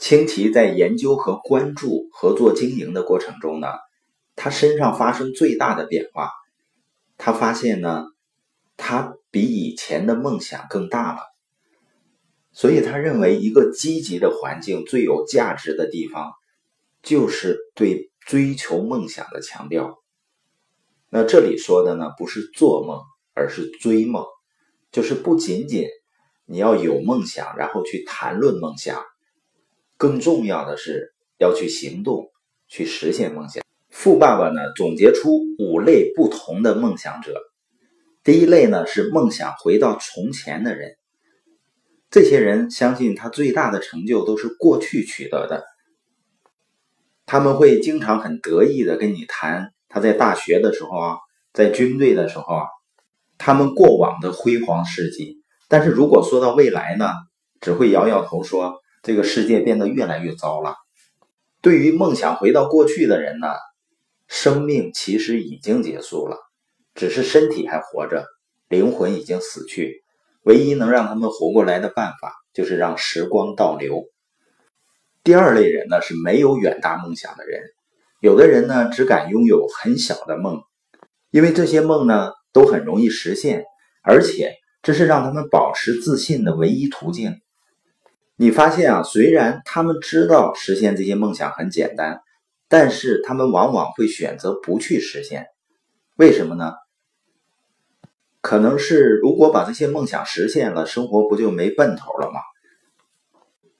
[0.00, 3.68] 清奇在研究和关注合作经营的过程中呢，
[4.34, 6.30] 他身上发生最大的变化。
[7.18, 8.06] 他发现呢，
[8.78, 11.20] 他比以前的梦想更大了。
[12.50, 16.32] 所以他认为，一个积极的环境最有价值的地方，
[17.02, 19.98] 就是对追求梦想的强调。
[21.10, 23.02] 那这里说的呢，不是做梦，
[23.34, 24.24] 而是追梦，
[24.90, 25.86] 就是不仅仅
[26.46, 29.04] 你要有梦想，然后去谈论梦想。
[30.00, 32.30] 更重要的是要去行动，
[32.68, 33.62] 去实现梦想。
[33.90, 37.38] 富爸爸呢总结出五类不同的梦想者。
[38.24, 40.96] 第一类呢是梦想回到从前的人，
[42.10, 45.64] 这些人相信他最大的成就都是过去取得的。
[47.26, 51.18] 他们会经常很得意的跟你谈他在大学的时候啊，
[51.52, 52.64] 在军队的时候啊，
[53.36, 55.42] 他们过往的辉煌事迹。
[55.68, 57.10] 但是如果说到未来呢，
[57.60, 58.80] 只会摇摇头说。
[59.02, 60.74] 这个世界变得越来越糟了。
[61.62, 63.48] 对于梦想回到过去的人呢，
[64.28, 66.36] 生命其实已经结束了，
[66.94, 68.26] 只是身体还活着，
[68.68, 70.04] 灵魂已经死去。
[70.42, 74.04] 唯一能让他们活过来的办法，就是让时光倒流。
[75.22, 77.62] 第二类人呢，是没有远大梦想的人。
[78.20, 80.62] 有的人呢，只敢拥有很小的梦，
[81.30, 83.64] 因为这些梦呢，都很容易实现，
[84.02, 87.38] 而且这是让他们保持自信的唯一途径。
[88.42, 92.22] 你发现啊，虽然他们知道实现这些梦想很简单，
[92.70, 95.48] 但是他们往往会选择不去实现。
[96.16, 96.72] 为什么呢？
[98.40, 102.40] 可能是如果把这些梦想实现了，生活不就没奔头了吗？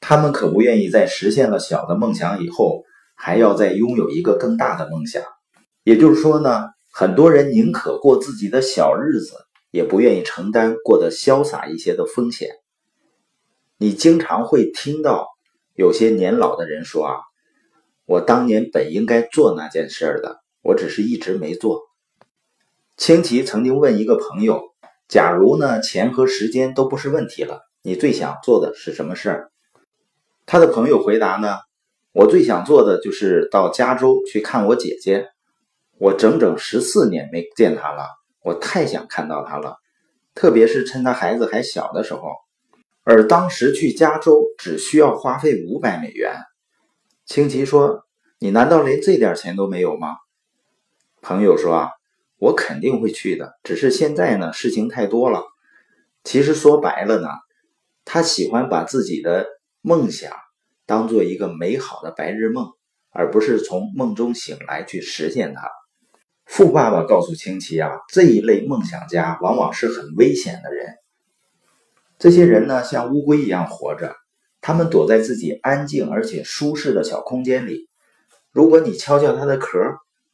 [0.00, 5.22] 他们可不愿意在实现了小的梦想以后，还要再拥有一个更大的梦想。
[5.82, 9.32] 也就是说呢，很多人宁可过自己的小日子，
[9.70, 12.50] 也不愿意承担过得潇洒一些的风险。
[13.82, 15.26] 你经常会听到
[15.74, 17.16] 有些年老的人说：“啊，
[18.06, 21.80] 我当年本应该做那件事的，我只是一直没做。”
[22.96, 24.62] 清奇曾经问一个朋友
[25.10, 29.50] ：“假如呢，钱和时间都不是问题了，你最想做的是什么事儿？”
[30.46, 31.56] 他的朋友回答呢
[32.14, 35.26] ：“我最想做的就是到加州去看我姐姐，
[35.98, 38.06] 我整整十四年没见她了，
[38.44, 39.78] 我太想看到她了，
[40.36, 42.20] 特别是趁她孩子还小的时候。”
[43.04, 46.36] 而当时去加州只需要花费五百美元。
[47.26, 48.04] 清奇说
[48.38, 50.16] ：“你难道连这点钱都没有吗？”
[51.22, 51.90] 朋友说：“啊，
[52.38, 55.44] 我肯定会去的，只是现在呢，事情太多了。
[56.24, 57.28] 其实说白了呢，
[58.04, 59.46] 他喜欢把自己的
[59.80, 60.32] 梦想
[60.86, 62.68] 当做一个美好的白日梦，
[63.10, 65.70] 而不是从梦中醒来去实现它。”
[66.44, 70.96] 富爸爸告诉清奇啊，这一类梦想家往往是很危险的人。
[72.22, 74.14] 这些人呢，像乌龟一样活着，
[74.60, 77.88] 他们躲在自己安静而且舒适的小空间里。
[78.52, 79.76] 如果你敲敲它的壳，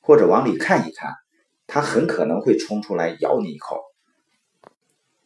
[0.00, 1.12] 或者往里看一看，
[1.66, 3.80] 它很可能会冲出来咬你一口。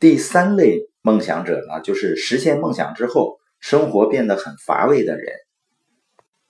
[0.00, 5.26] 第三类梦想者呢，就是实现梦想之后，生活变得很乏味的人。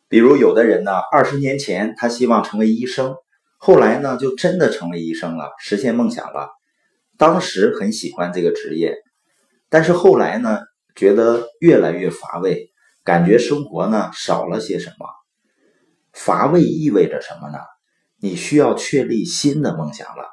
[0.09, 3.17] 比如有的人呢，二十年前他希望成为医生，
[3.59, 6.51] 后来呢，就真的成为医生了，实现梦想了。
[7.19, 8.95] 当时很喜欢这个职业。
[9.69, 10.61] 但是后来呢，
[10.95, 12.71] 觉得越来越乏味，
[13.05, 15.07] 感觉生活呢少了些什么。
[16.13, 17.59] 乏味意味着什么呢？
[18.19, 20.25] 你需要确立新的梦想了。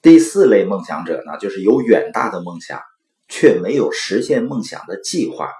[0.00, 2.80] 第四类梦想者呢，就是有远大的梦想，
[3.28, 5.52] 却没有实现梦想的计划，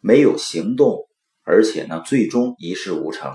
[0.00, 1.08] 没有行动，
[1.44, 3.32] 而且呢，最终一事无成。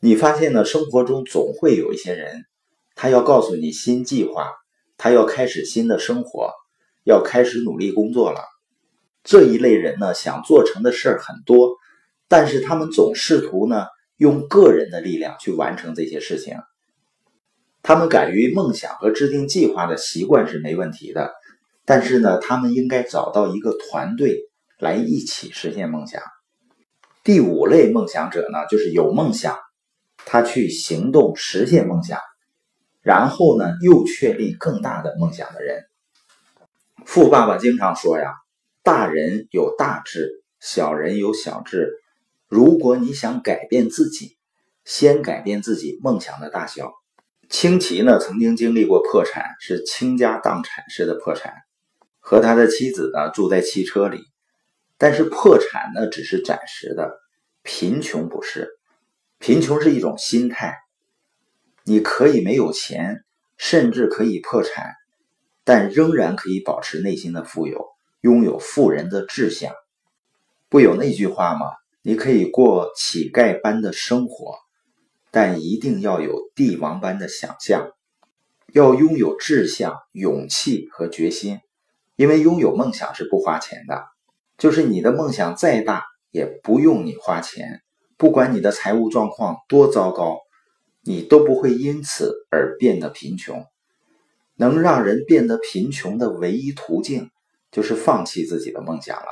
[0.00, 2.44] 你发现呢，生活中总会有一些人，
[2.96, 4.50] 他要告诉你新计划，
[4.96, 6.52] 他要开始新的生活。
[7.06, 8.40] 要开始努力工作了。
[9.22, 11.76] 这一类人呢，想做成的事儿很多，
[12.26, 13.86] 但是他们总试图呢，
[14.16, 16.56] 用个人的力量去完成这些事情。
[17.80, 21.32] 他们敢于梦想和制定计划的习惯是没问题的，
[21.84, 24.40] 但是呢，他们应该找到一个团队
[24.80, 26.20] 来一起实现梦想。
[27.22, 29.56] 第五类梦想者呢，就是有梦想，
[30.24, 32.18] 他去行动实现梦想，
[33.00, 35.84] 然后呢，又确立更大的梦想的人。
[37.06, 38.34] 富爸爸经常说呀
[38.82, 41.92] ：“大人有大志，小人有小志。
[42.48, 44.36] 如果你想改变自己，
[44.84, 46.92] 先改变自己梦想的大小。”
[47.48, 51.54] 清奇呢，曾经经历过破产，是倾家荡产式的破产，
[52.18, 54.24] 和他的妻子呢住在汽车里。
[54.98, 57.12] 但是破产呢，只是暂时的，
[57.62, 58.68] 贫穷不是。
[59.38, 60.76] 贫穷是一种心态，
[61.84, 63.24] 你可以没有钱，
[63.56, 64.92] 甚至可以破产。
[65.66, 67.86] 但仍然可以保持内心的富有，
[68.20, 69.72] 拥有富人的志向。
[70.68, 71.66] 不有那句话吗？
[72.02, 74.54] 你可以过乞丐般的生活，
[75.32, 77.90] 但一定要有帝王般的想象，
[78.72, 81.58] 要拥有志向、勇气和决心。
[82.14, 84.04] 因为拥有梦想是不花钱的，
[84.58, 87.82] 就是你的梦想再大，也不用你花钱。
[88.16, 90.38] 不管你的财务状况多糟糕，
[91.02, 93.66] 你都不会因此而变得贫穷。
[94.56, 97.30] 能让人变得贫穷的唯一途径，
[97.70, 99.28] 就是放弃自己的梦想了。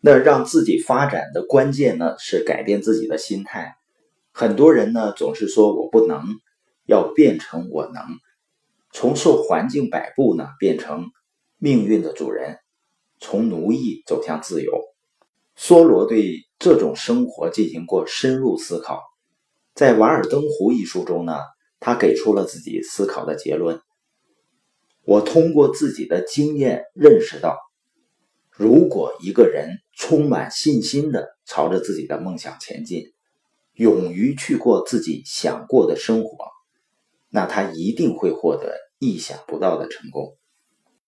[0.00, 3.76] 那让自己发展的关键呢，是改变自己的心态。
[4.32, 6.24] 很多人呢，总是说我不能，
[6.86, 8.02] 要变成我能，
[8.92, 11.06] 从受环境摆布呢，变成。
[11.64, 12.58] 命运的主人，
[13.20, 14.80] 从奴役走向自由。
[15.56, 19.00] 梭罗对这种生活进行过深入思考，
[19.72, 21.38] 在《瓦尔登湖》一书中呢，
[21.82, 23.80] 他给出了自己思考的结论。
[25.04, 27.58] 我通过自己的经验认识到，
[28.50, 33.12] 如果一个人充满信心的朝着自己的梦想前进，
[33.74, 36.46] 勇于去过自己想过的生活，
[37.28, 40.36] 那他一定会获得意想不到的成功。